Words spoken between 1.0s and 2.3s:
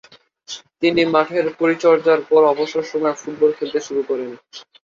মাঠের পরিচর্যার